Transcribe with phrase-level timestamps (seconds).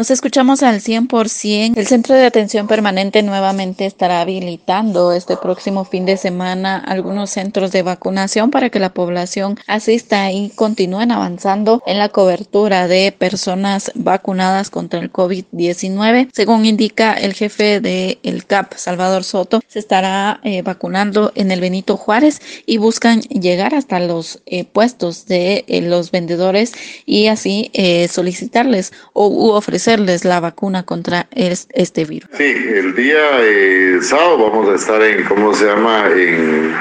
[0.00, 1.76] Nos escuchamos al 100%.
[1.76, 7.70] El Centro de Atención Permanente nuevamente estará habilitando este próximo fin de semana algunos centros
[7.70, 13.92] de vacunación para que la población asista y continúen avanzando en la cobertura de personas
[13.94, 16.30] vacunadas contra el COVID-19.
[16.32, 21.60] Según indica el jefe del el CAP, Salvador Soto, se estará eh, vacunando en el
[21.60, 26.72] Benito Juárez y buscan llegar hasta los eh, puestos de eh, los vendedores
[27.04, 27.70] y así
[28.10, 29.56] solicitarles o
[29.90, 32.30] ofrecerles la vacuna contra este virus.
[32.36, 36.06] Sí, el día sábado vamos a estar en, ¿cómo se llama?
[36.14, 36.74] En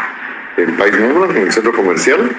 [0.58, 2.30] el País Nuevo, en el centro comercial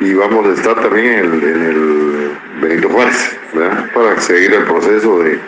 [0.00, 2.30] y vamos a estar también en el, en el
[2.62, 3.84] Benito Juárez, ¿verdad?
[3.92, 5.38] Para seguir el proceso de,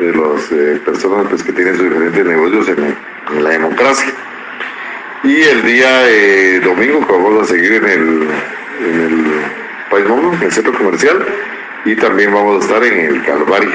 [0.00, 4.12] de las eh, personas pues, que tienen sus diferentes negocios en, la democracia.
[5.22, 8.28] Y el día eh, domingo vamos a seguir en el,
[9.90, 11.24] País Mundo, en el centro comercial,
[11.84, 13.70] y también vamos a estar en el Calvario,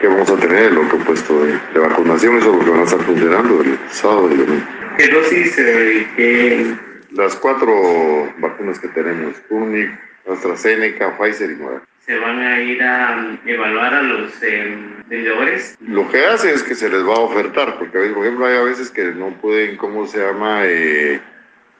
[0.00, 2.80] que vamos a tener el otro puesto de, de vacunación, eso es lo que van
[2.80, 4.66] a estar funcionando el sábado y el domingo.
[4.96, 6.76] ¿Qué dosis, eh,
[7.12, 9.90] las cuatro vacunas que tenemos, Sputnik,
[10.30, 11.82] AstraZeneca, Pfizer y Moderna.
[12.06, 15.76] ¿Se van a ir a evaluar a los eh, vendedores?
[15.80, 18.62] Lo que hace es que se les va a ofertar, porque por ejemplo hay a
[18.62, 20.62] veces que no pueden, ¿cómo se llama?
[20.64, 21.20] Eh,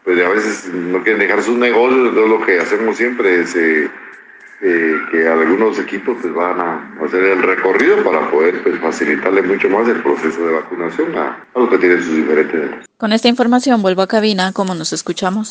[0.05, 3.91] pues a veces no quieren dejar sus negocios, entonces lo que hacemos siempre es eh,
[4.65, 9.69] eh, que algunos equipos pues van a hacer el recorrido para poder pues, facilitarle mucho
[9.69, 12.71] más el proceso de vacunación a, a los que tienen sus diferentes.
[12.97, 15.51] Con esta información vuelvo a cabina, como nos escuchamos.